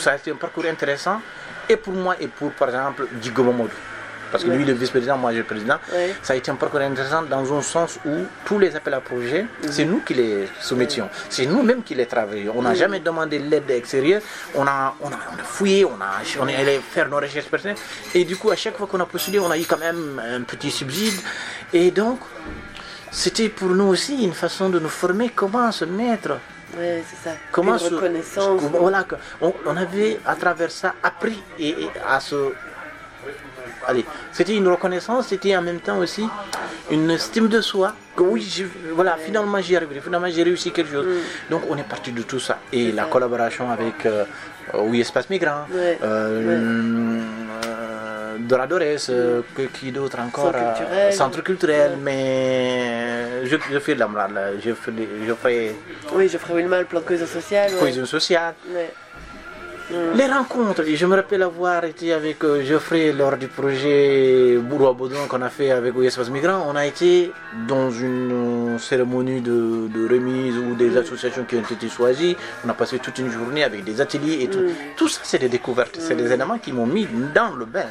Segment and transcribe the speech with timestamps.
[0.00, 1.20] Ça a été un parcours intéressant,
[1.68, 3.70] et pour moi, et pour, par exemple, Digo Momodou.
[4.30, 5.76] Parce que lui, le vice-président, moi, je suis le président.
[6.22, 9.42] Ça a été un parcours intéressant dans un sens où tous les appels à projets,
[9.42, 9.72] mhm.
[9.72, 11.08] c'est nous qui les soumettions.
[11.28, 12.52] C'est nous-mêmes qui les travaillons.
[12.56, 14.22] On n'a jamais demandé l'aide extérieure.
[14.54, 17.76] On a, on, a, fouillé, on, a, on est allé faire nos recherches personnelles.
[18.14, 20.42] Et du coup, à chaque fois qu'on a postulé, on a eu quand même un
[20.42, 21.20] petit subside.
[21.72, 22.20] Et donc,
[23.10, 26.38] c'était pour nous aussi une façon de nous former comment se mettre
[26.78, 27.36] oui, c'est ça.
[27.52, 28.62] Comment une reconnaissance.
[28.62, 29.04] voilà,
[29.40, 31.74] on, on, avait à travers ça appris et
[32.06, 32.52] à se
[33.86, 36.26] allez, c'était une reconnaissance, c'était en même temps aussi
[36.90, 37.94] une estime de soi.
[38.16, 38.64] Que oui,
[38.94, 41.06] voilà, finalement j'y arrivé, finalement j'ai réussi quelque chose.
[41.06, 41.50] Mm.
[41.50, 42.58] Donc on est parti de tout ça.
[42.72, 44.24] Et la collaboration avec euh,
[44.74, 47.20] Oui Espace Migrant, euh, euh,
[48.50, 49.42] Doradores, euh,
[49.74, 54.08] qui d'autre encore Centre culturel, Centre culturel mais je, je fais de la
[54.64, 54.92] je fais,
[55.28, 55.74] je fais...
[56.12, 57.70] Oui, je ferai une mal, plan de cohésion sociale.
[57.78, 58.54] Cohésion sociale.
[59.90, 60.16] Mm.
[60.16, 65.26] Les rencontres, je me rappelle avoir été avec euh, Geoffrey lors du projet Bourrois Baudouin
[65.26, 66.64] qu'on a fait avec Espace Migrant.
[66.68, 67.32] On a été
[67.66, 70.98] dans une cérémonie de, remise ou des mm.
[70.98, 72.36] associations qui ont été choisies.
[72.64, 74.60] On a passé toute une journée avec des ateliers et tout.
[74.60, 74.72] Mm.
[74.96, 77.86] Tout ça, c'est des découvertes, c'est des éléments qui m'ont mis dans le bain.